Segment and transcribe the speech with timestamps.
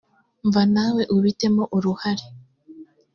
[0.47, 2.25] mva nawe ubi temo uruhare